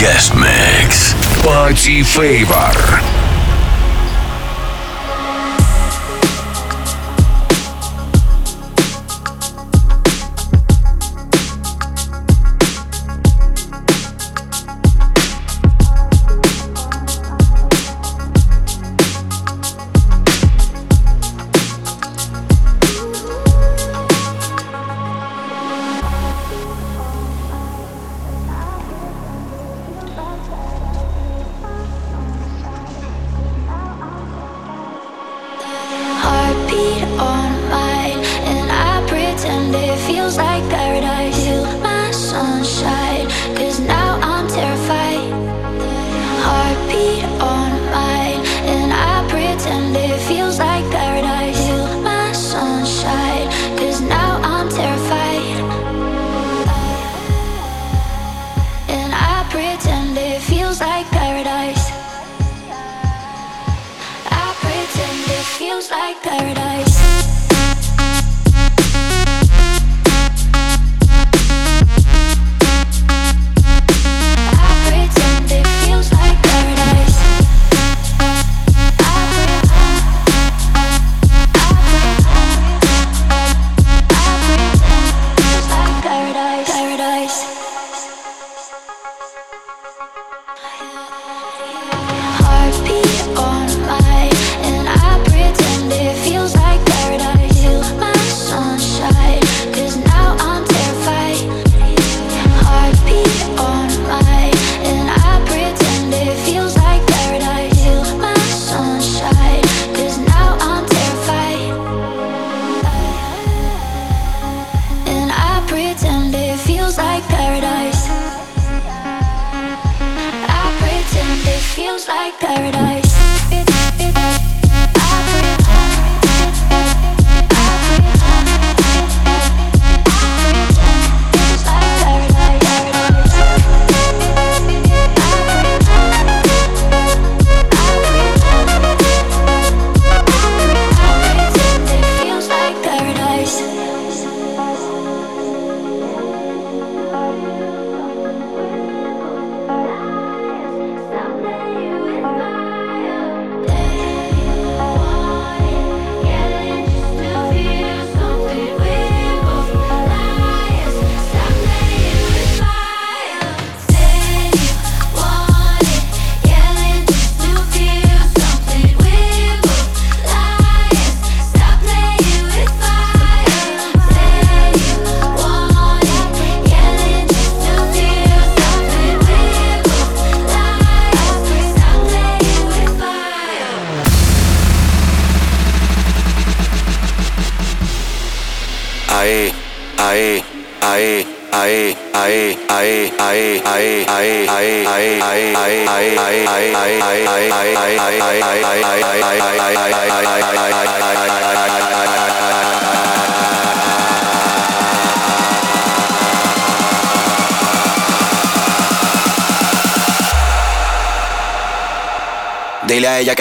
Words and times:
Guest 0.00 0.34
mix. 0.34 1.12
Party 1.42 2.02
Favor. 2.02 3.19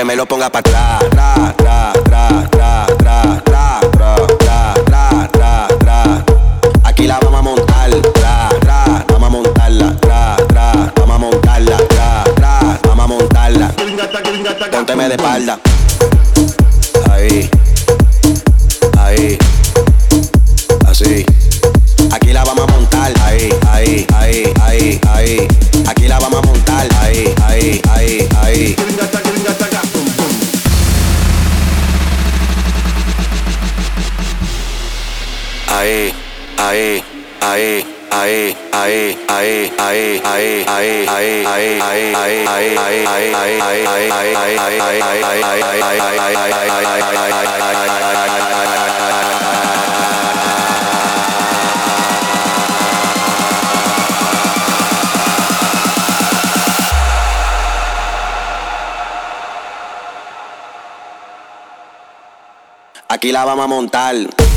me 0.09 0.15
lo 0.15 0.25
ponga 0.25 0.49
para 0.49 0.68
Aquí 63.11 63.31
la 63.31 63.43
vamos 63.43 63.65
a 63.65 63.67
montar. 63.67 64.48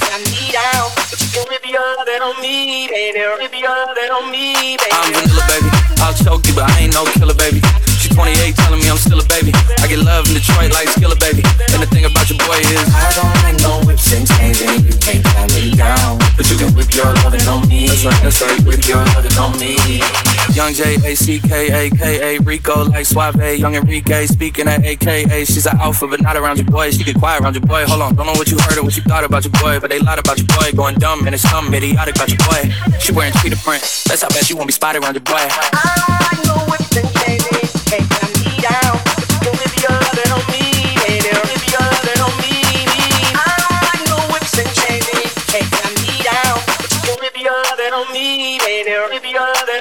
that 0.00 0.12
I 0.14 0.20
need 0.30 0.54
out. 0.74 0.94
But 1.10 1.18
you 1.20 1.28
can 1.32 1.60
be 1.62 1.76
all 1.76 2.04
that 2.04 2.20
on 2.22 2.36
me, 2.40 2.88
baby. 2.88 3.20
Be 3.50 3.66
all 3.66 3.90
that 3.94 4.10
on 4.10 4.30
me, 4.30 4.76
baby. 4.76 4.94
I'm 4.94 5.12
vanilla, 5.12 5.44
baby. 5.48 5.68
I'll 5.98 6.14
choke 6.14 6.46
you, 6.46 6.54
but 6.54 6.70
I 6.70 6.86
ain't 6.86 6.94
no 6.94 7.04
killer, 7.18 7.34
baby. 7.34 7.60
She 7.98 8.08
28, 8.08 8.54
telling 8.56 8.80
me 8.80 8.88
I'm 8.88 8.98
still 8.98 9.18
a 9.18 9.26
baby. 9.26 9.52
I 9.82 9.86
get 9.88 9.98
love 9.98 10.28
in 10.28 10.34
Detroit 10.34 10.70
like 10.70 10.88
Skilla, 10.94 11.18
baby. 11.18 11.42
And 11.74 11.82
the 11.82 11.88
thing 11.90 12.04
about 12.04 12.30
your 12.30 12.38
boy 12.46 12.58
is, 12.62 12.86
I 12.94 13.10
don't 13.18 13.34
like 13.42 13.58
no 13.62 13.82
whips 13.86 14.12
and 14.14 14.26
chains, 14.26 14.62
and 14.62 14.86
you 14.86 14.94
can't 15.02 15.24
tie 15.24 15.50
me 15.54 15.74
down. 15.74 16.27
But 16.78 16.94
you 16.94 17.02
can 17.02 17.14
whip 17.14 17.18
your 17.18 17.24
loving 17.24 17.48
on 17.48 17.68
me. 17.68 17.88
That's 17.88 18.04
right, 18.04 18.22
that's 18.22 18.40
right. 18.40 18.66
with 18.66 18.88
your 18.88 19.04
loving 19.04 19.36
on 19.38 19.58
me. 19.58 19.74
Young 20.54 20.72
J 20.72 20.94
A 21.04 21.16
C 21.16 21.40
K 21.40 21.86
A 21.86 21.90
K 21.90 22.36
A 22.36 22.40
Rico 22.40 22.84
like 22.84 23.04
Suave. 23.04 23.58
Young 23.58 23.74
Enrique 23.74 24.26
speaking 24.26 24.68
at 24.68 24.84
AKA. 24.84 25.44
She's 25.44 25.66
an 25.66 25.76
alpha, 25.80 26.06
but 26.06 26.20
not 26.22 26.36
around 26.36 26.58
your 26.58 26.66
boy. 26.66 26.90
She 26.92 27.02
get 27.02 27.18
quiet 27.18 27.42
around 27.42 27.54
your 27.54 27.66
boy. 27.66 27.84
Hold 27.86 28.02
on, 28.02 28.14
don't 28.14 28.26
know 28.26 28.32
what 28.32 28.50
you 28.50 28.58
heard 28.60 28.78
or 28.78 28.84
what 28.84 28.96
you 28.96 29.02
thought 29.02 29.24
about 29.24 29.44
your 29.44 29.52
boy, 29.60 29.80
but 29.80 29.90
they 29.90 29.98
lied 29.98 30.20
about 30.20 30.38
your 30.38 30.46
boy. 30.46 30.70
Going 30.74 30.94
dumb 30.96 31.26
and 31.26 31.34
it's 31.34 31.48
something 31.48 31.74
idiotic 31.74 32.14
about 32.14 32.28
your 32.28 32.38
boy. 32.38 32.70
She 33.00 33.12
wearing 33.12 33.32
cheetah 33.42 33.56
print. 33.56 33.82
That's 34.06 34.22
how 34.22 34.28
bad 34.28 34.46
she 34.46 34.54
won't 34.54 34.68
be 34.68 34.72
spotted 34.72 35.02
around 35.02 35.14
your 35.14 35.22
boy. 35.22 35.34
I 35.34 36.38
don't 36.38 36.46
like 36.46 36.46
no 36.46 36.70
whips 36.70 36.96
and 36.96 37.10
chains, 37.18 37.84
can't 37.90 38.46
me 38.46 38.62
down. 38.62 39.17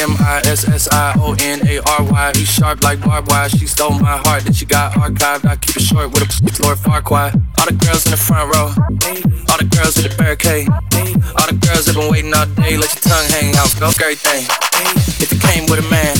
M 0.00 0.16
I 0.16 0.40
S 0.46 0.66
S 0.66 0.88
I 0.88 1.12
O 1.20 1.36
N 1.38 1.60
A 1.68 1.76
R 2.00 2.02
Y. 2.02 2.32
He's 2.34 2.48
sharp 2.48 2.82
like 2.82 3.04
barbed 3.04 3.28
wire. 3.28 3.50
She 3.50 3.66
stole 3.66 3.98
my 4.00 4.16
heart 4.24 4.44
that 4.44 4.56
she 4.56 4.64
got 4.64 4.94
archived. 4.94 5.44
I 5.44 5.56
keep 5.56 5.76
it 5.76 5.82
short 5.82 6.08
with 6.08 6.24
a 6.24 6.62
Lord 6.64 6.78
Farquaad. 6.78 7.36
All 7.60 7.66
the 7.66 7.76
girls 7.76 8.06
in 8.06 8.12
the 8.12 8.16
front 8.16 8.48
row. 8.48 8.72
All 9.52 9.58
the 9.60 9.68
girls 9.68 10.00
with 10.00 10.08
the 10.08 10.16
barricade. 10.16 10.72
All 11.36 11.44
the 11.44 11.60
girls 11.60 11.84
have 11.84 11.96
been 12.00 12.10
waiting 12.10 12.32
all 12.32 12.48
day. 12.56 12.80
Let 12.80 12.88
your 12.96 13.04
tongue 13.12 13.28
hang 13.28 13.52
out. 13.60 13.68
Go 13.76 13.92
thing. 13.92 14.48
If 15.20 15.28
you 15.32 15.38
came 15.38 15.68
with 15.68 15.84
a 15.84 15.88
man, 15.92 16.16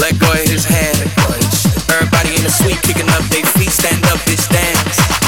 let 0.00 0.16
go 0.16 0.32
of 0.32 0.48
his 0.48 0.64
hand. 0.64 0.96
Everybody 1.92 2.40
in 2.40 2.42
the 2.42 2.52
suite 2.56 2.80
kicking 2.88 3.08
up 3.12 3.24
their 3.28 3.44
feet. 3.52 3.68
Stand 3.68 4.00
up, 4.08 4.16
bitch, 4.24 4.48
dance. 4.48 5.27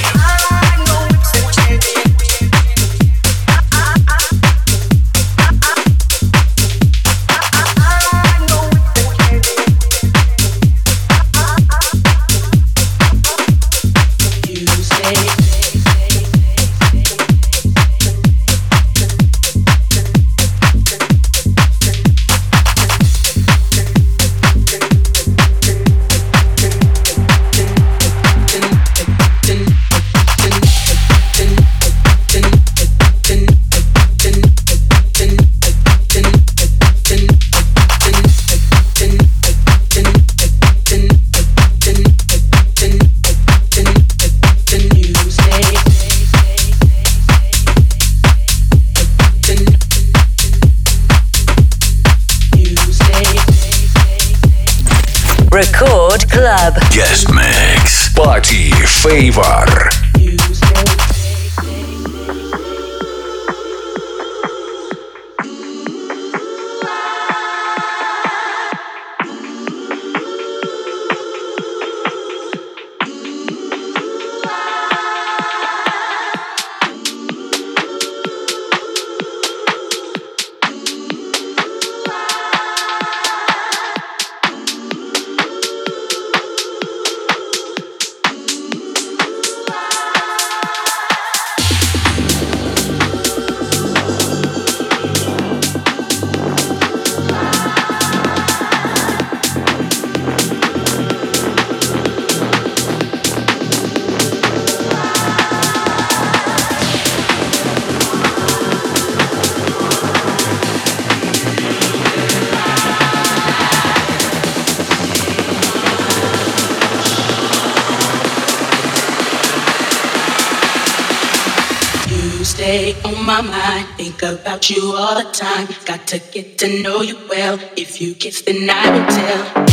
On 122.71 123.25
my 123.25 123.41
mind, 123.41 123.85
think 123.97 124.23
about 124.23 124.69
you 124.69 124.93
all 124.95 125.21
the 125.21 125.29
time. 125.33 125.67
Got 125.83 126.07
to 126.07 126.19
get 126.31 126.57
to 126.59 126.81
know 126.81 127.01
you 127.01 127.17
well. 127.27 127.59
If 127.75 127.99
you 127.99 128.15
kiss, 128.15 128.43
then 128.43 128.69
I 128.69 128.89
will 128.91 129.07
tell. 129.07 129.70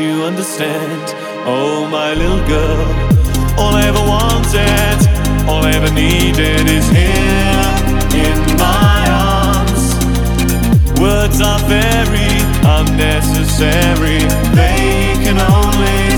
you 0.00 0.22
understand. 0.24 1.14
Oh, 1.46 1.86
my 1.90 2.14
little 2.14 2.44
girl. 2.46 2.86
All 3.58 3.74
I 3.74 3.84
ever 3.86 4.00
wanted, 4.00 4.98
all 5.48 5.62
I 5.64 5.72
ever 5.72 5.92
needed 5.92 6.66
is 6.68 6.88
here 6.88 7.66
in 8.24 8.56
my 8.56 9.02
arms. 9.10 9.84
Words 10.98 11.40
are 11.40 11.60
very 11.68 12.32
unnecessary, 12.64 14.20
they 14.54 15.14
can 15.22 15.38
only. 15.38 16.09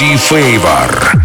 Favor. 0.00 1.19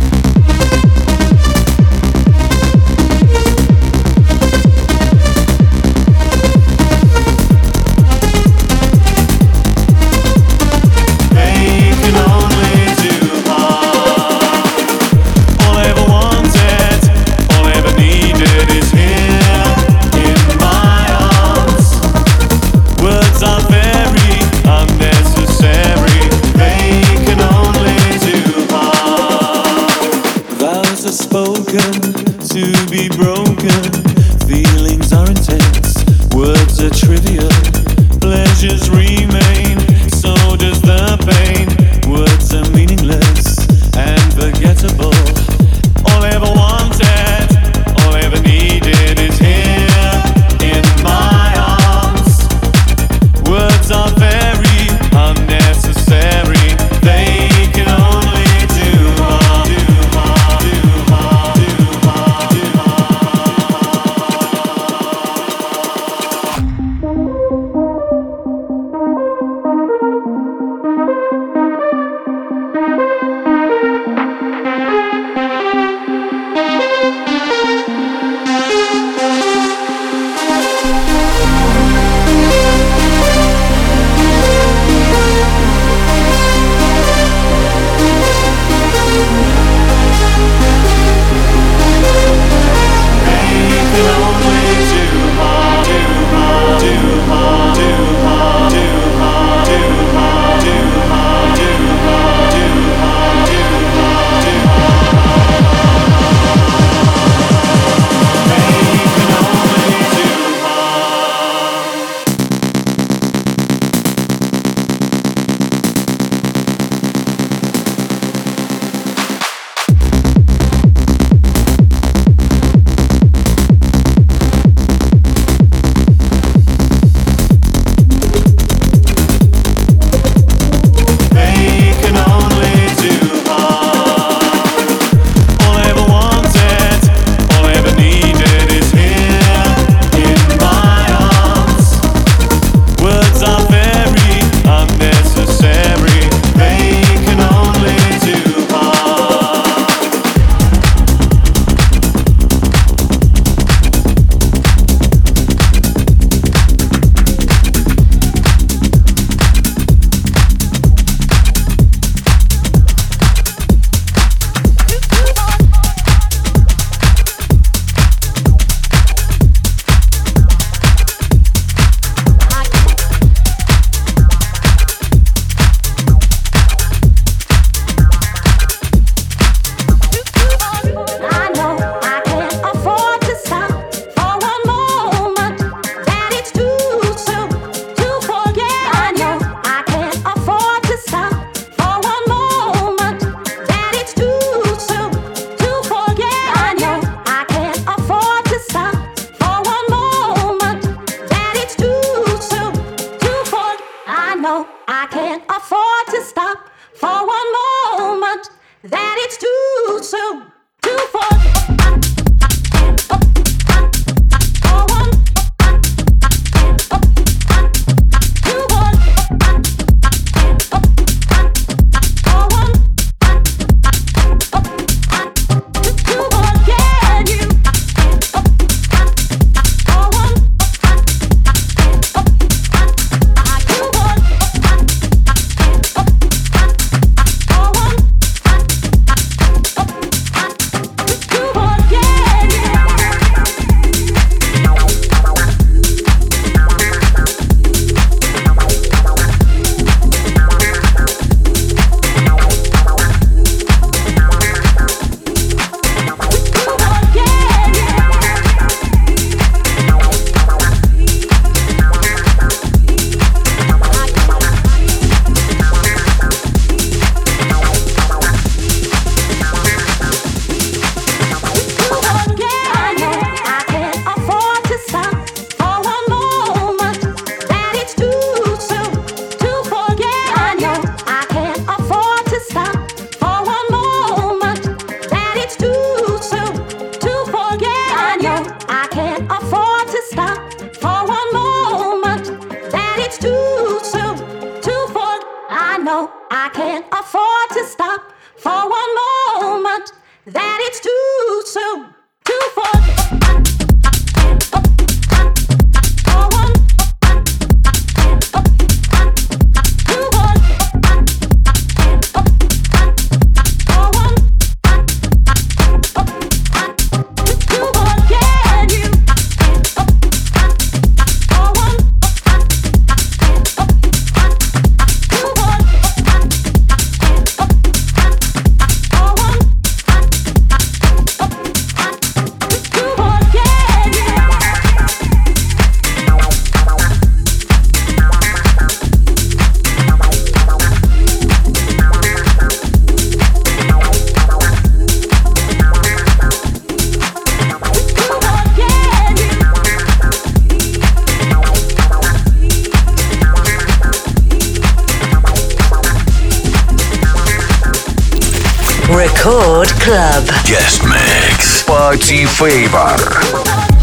Record 359.16 359.70
Club. 359.80 360.26
Guest 360.46 360.84
Mix. 360.84 361.64
Party 361.64 362.26
Favor. 362.26 363.75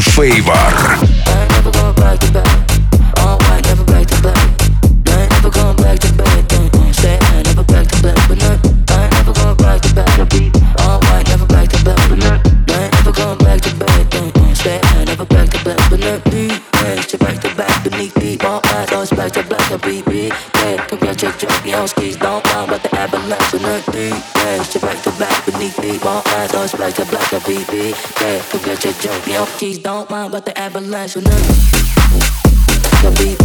Favor. 0.00 1.13
Party 27.54 27.92
Favor. 27.92 29.30
Your 29.30 29.46
keys 29.58 29.78
don't 29.78 30.10
mind, 30.10 30.32
but 30.32 30.44
the 30.44 30.58
avalanche 30.58 31.14
The 31.14 31.22
beat. 33.16 33.38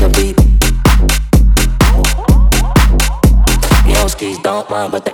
The 0.00 0.08
beat. 0.16 0.36
Don't 4.42 4.68
mind, 4.70 4.92
but 4.92 5.09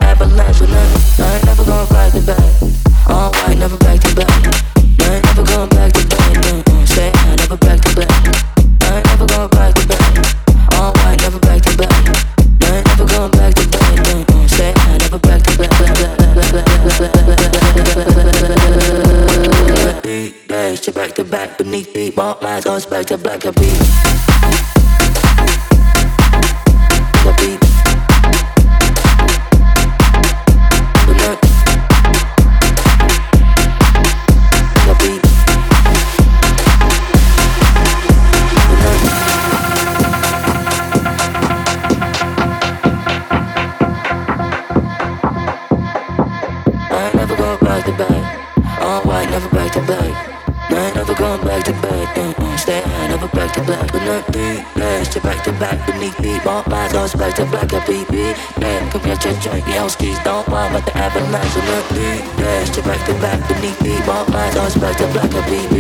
to 57.37 57.44
black 57.44 57.68
a 57.72 57.81
BB. 57.85 58.35
Yeah, 58.61 58.88
come 58.90 59.03
get 59.03 59.25
your 59.25 59.35
drink, 59.40 59.66
yo, 59.68 59.88
skis 59.88 60.18
don't 60.25 60.49
mind, 60.49 60.72
but 60.72 60.85
the 60.87 60.96
avalanche 60.96 61.57
not 61.57 61.88
be. 61.92 62.22
Yeah, 62.40 62.64
to 62.64 62.83
back 62.83 63.05
to 63.07 63.14
back 63.20 63.46
beneath 63.49 63.81
me, 63.83 64.01
ball 64.07 64.25
lines, 64.33 64.55
goes 64.55 64.75
back 64.77 64.96
to 64.96 65.07
black 65.12 65.33
a 65.33 65.42
BB. 65.44 65.75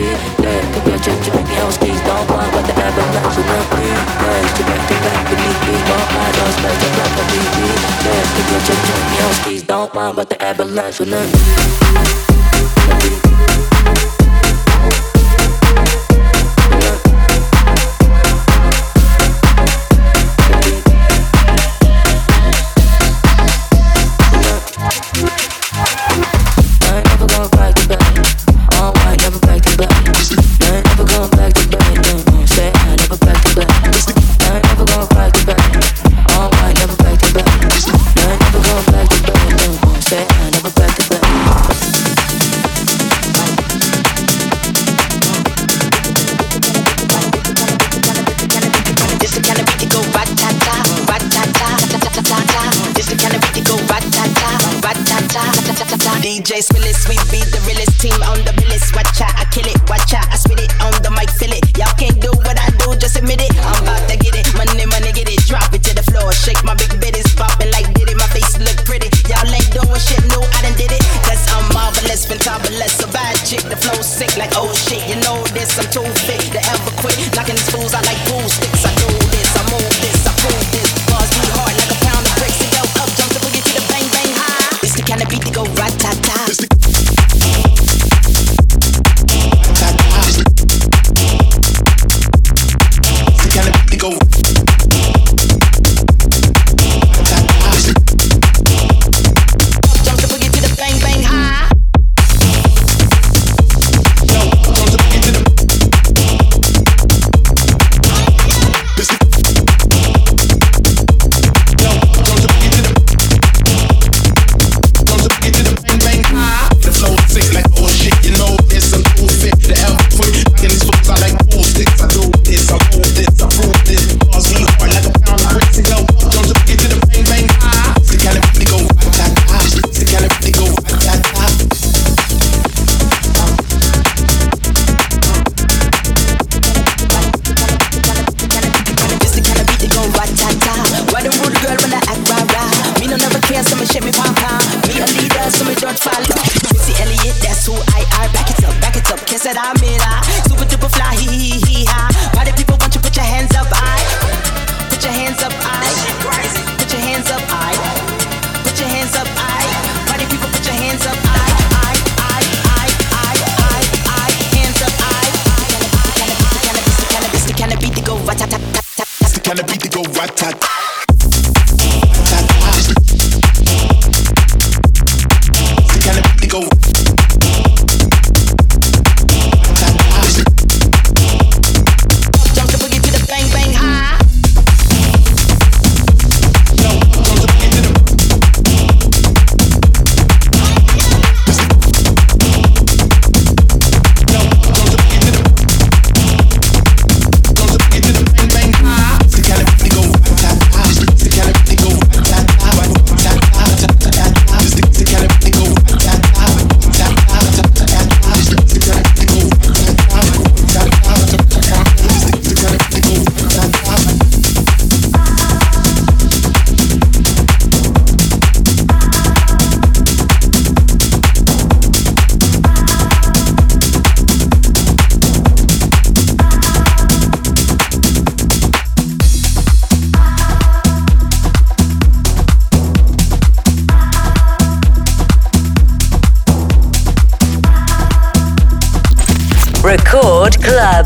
Yeah, 0.44 0.60
come 0.72 0.84
get 0.84 1.06
your 1.06 1.16
drink, 1.24 1.48
yo, 1.56 1.70
skis 1.70 2.00
don't 2.04 2.28
mind, 2.28 2.52
but 2.52 2.66
the 2.68 2.74
avalanche 2.76 3.38
not 3.40 3.70
be. 3.72 3.86
Yeah, 3.88 4.56
to 4.56 4.62
back 4.68 4.82
to 4.88 4.94
back 5.00 5.20
beneath 5.30 5.60
me, 5.64 5.74
ball 5.88 6.06
lines, 6.12 6.36
goes 6.36 6.56
back 6.60 6.76
to 6.76 6.88
black 6.94 7.16
a 7.16 7.22
BB. 7.32 7.56
Yeah, 8.04 8.22
come 8.36 8.48
get 8.52 8.68
your 8.68 8.78
drink, 8.84 9.08
yo, 9.16 9.26
skis 9.40 9.62
don't 9.62 9.88
mind, 9.94 10.16
but 10.16 10.28
the 10.28 10.36
avalanche 10.42 10.98
will 11.00 11.08
not 11.08 11.26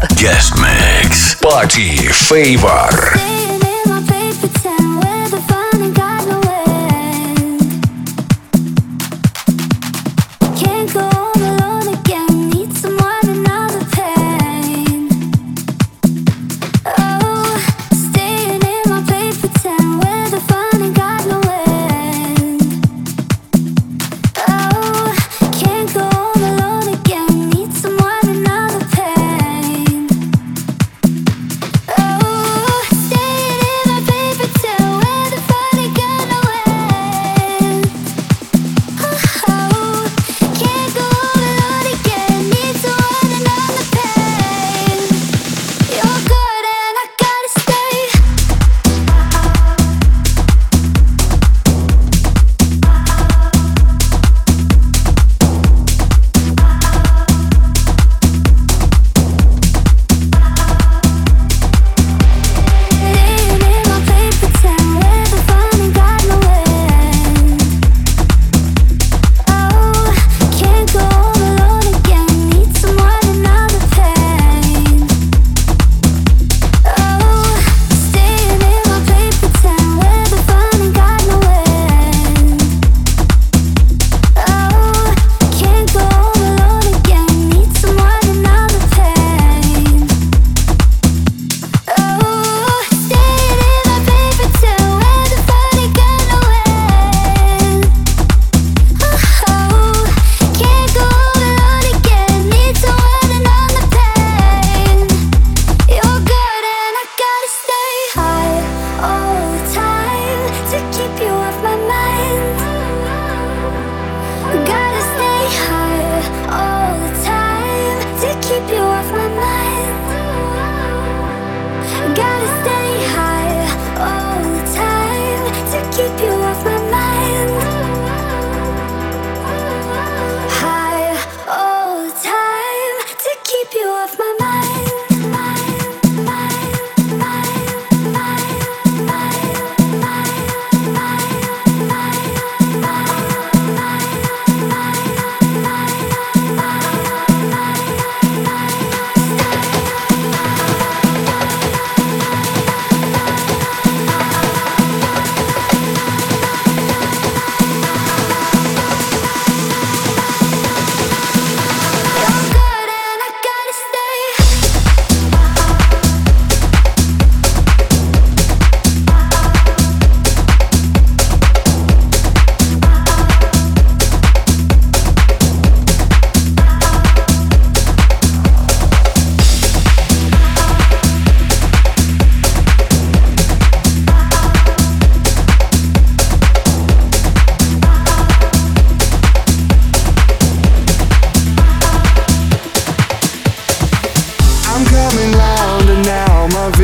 Guest 0.08 0.56
Mix. 0.56 1.34
Party 1.36 1.96
Favor. 2.08 3.29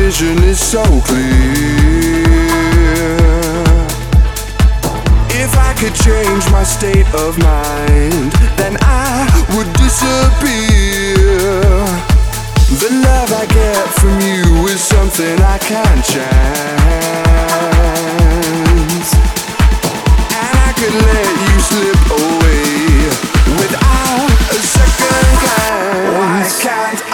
vision 0.07 0.39
is 0.43 0.57
so 0.57 0.83
clear. 1.03 2.23
If 5.43 5.51
I 5.57 5.73
could 5.79 5.95
change 6.07 6.49
my 6.49 6.63
state 6.63 7.07
of 7.13 7.37
mind, 7.39 8.31
then 8.55 8.77
I 8.79 9.27
would 9.53 9.69
disappear. 9.83 11.37
The 12.83 12.89
love 13.07 13.29
I 13.41 13.45
get 13.59 13.85
from 13.99 14.15
you 14.21 14.67
is 14.67 14.79
something 14.79 15.35
I 15.55 15.57
can't 15.71 16.03
chance. 16.13 16.29
And 20.39 20.55
I 20.67 20.71
could 20.79 20.95
let 21.07 21.31
you 21.47 21.55
slip 21.69 22.01
away 22.23 22.63
without 23.59 24.31
a 24.55 24.59
second 24.75 25.29
glance. 25.43 26.15
Why 26.17 26.39
can't 26.63 27.06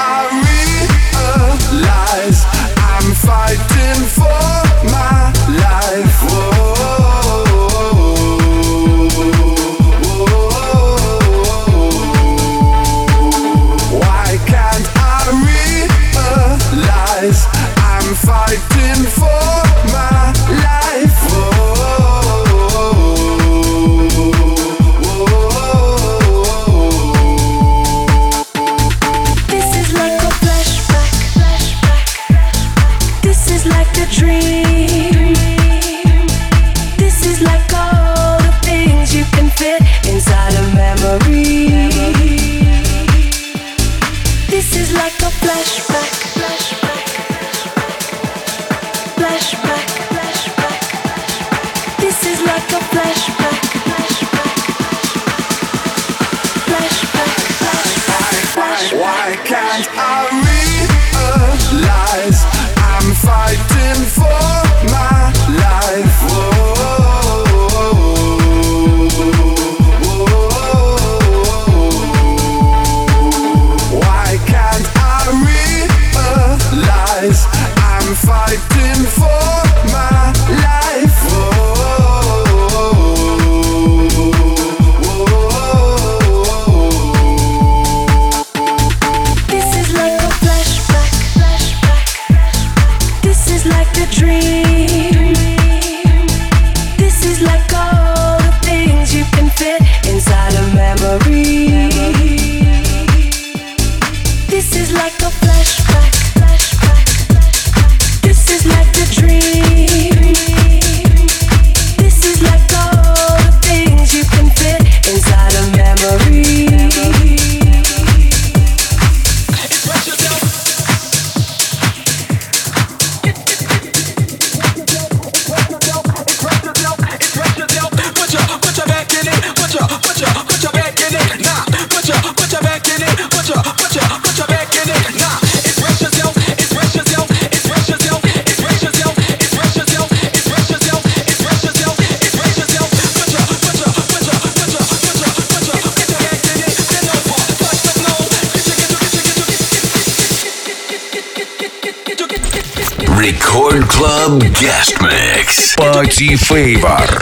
Favor. 156.31 157.12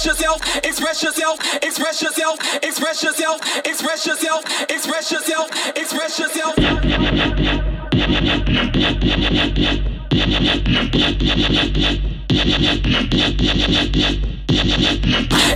express 0.00 0.18
yourself, 0.18 0.56
express 0.64 1.02
yourself, 1.02 1.38
express 1.62 2.02
yourself, 2.02 2.40
express 2.62 3.02
yourself, 3.04 3.40
express 3.66 4.06
yourself, 4.06 4.44
express 4.70 5.12
yourself, 5.12 5.50
express 5.76 6.18
yourself. 6.18 6.54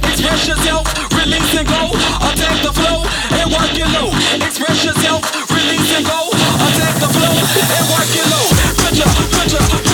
Express 0.05 0.49
yourself, 0.49 0.85
release 1.17 1.55
and 1.57 1.67
go, 1.67 1.89
attack 2.29 2.61
the 2.63 2.73
flow 2.75 3.01
and 3.41 3.51
work 3.51 3.73
it 3.73 3.89
low. 3.97 4.13
Express 4.45 4.85
yourself, 4.85 5.25
release 5.51 5.97
and 5.97 6.05
go, 6.05 6.29
attack 6.29 7.01
the 7.01 7.09
flow 7.09 7.33
and 7.33 7.89
work 7.89 8.13
it 8.13 8.27
low. 8.29 8.45
Pressure, 8.77 9.09
pressure, 9.33 9.65
pressure. 9.71 9.94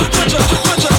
Watch 0.00 0.34
out, 0.34 0.52
watch 0.64 0.92
out. 0.92 0.97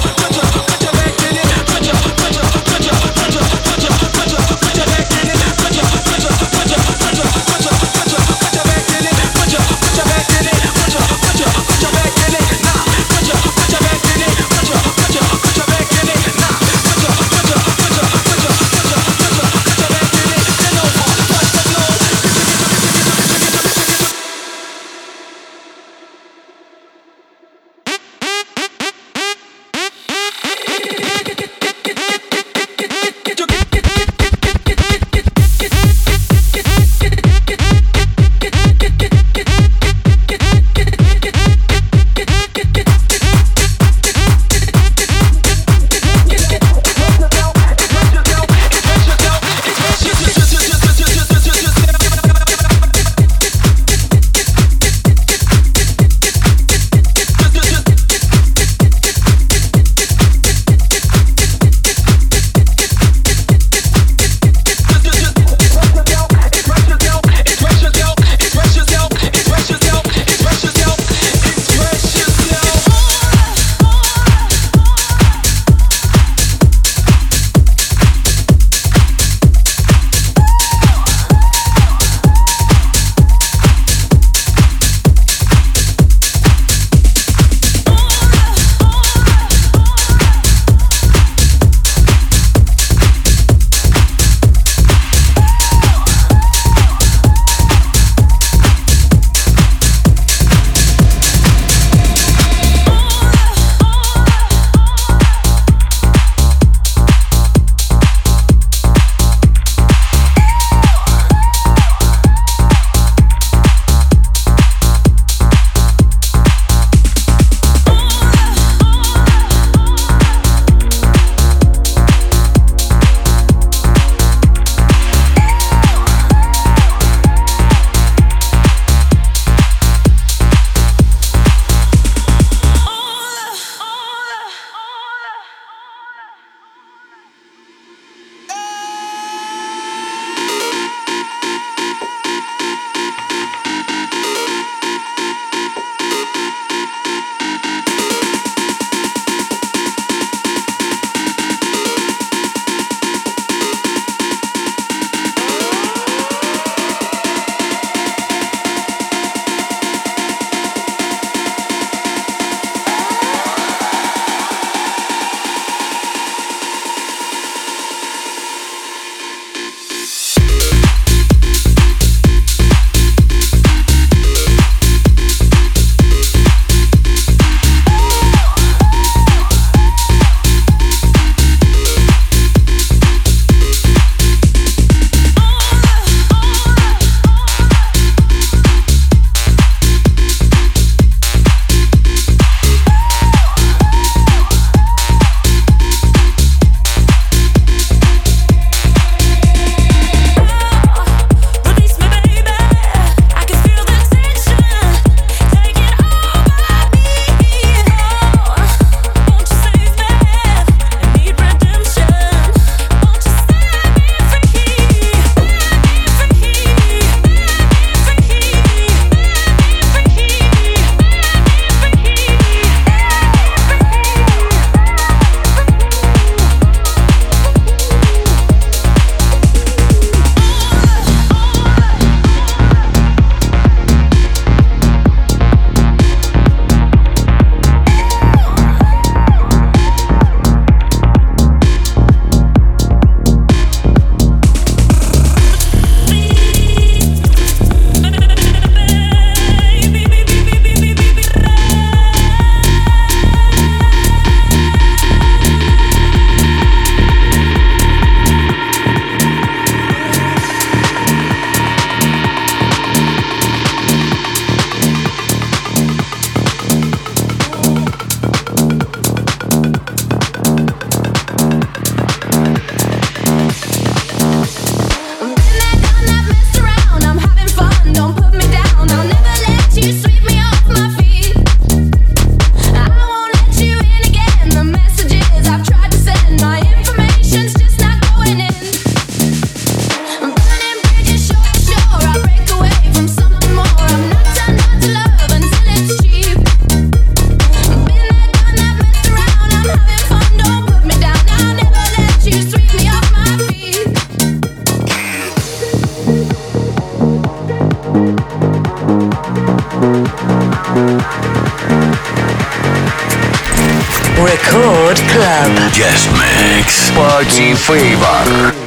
Guest 315.72 316.10
Mix. 316.12 316.90
Party 316.90 317.54
Favor. 317.54 318.59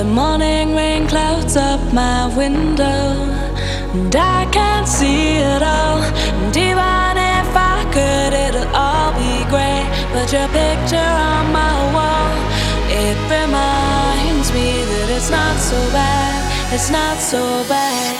The 0.00 0.06
morning 0.06 0.74
rain 0.74 1.06
clouds 1.06 1.58
up 1.58 1.92
my 1.92 2.34
window, 2.34 3.04
and 3.92 4.16
I 4.16 4.48
can't 4.50 4.88
see 4.88 5.36
it 5.36 5.62
all. 5.62 6.00
And 6.40 6.56
even 6.56 7.18
if 7.36 7.50
I 7.54 7.84
could, 7.92 8.32
it'll 8.32 8.74
all 8.74 9.12
be 9.12 9.44
grey. 9.52 9.84
But 10.14 10.32
your 10.32 10.48
picture 10.56 11.12
on 11.28 11.52
my 11.52 11.76
wall, 11.92 12.32
it 12.88 13.18
reminds 13.28 14.50
me 14.54 14.68
that 14.90 15.10
it's 15.10 15.28
not 15.28 15.58
so 15.58 15.78
bad, 15.92 16.72
it's 16.72 16.88
not 16.88 17.18
so 17.18 17.62
bad. 17.68 18.19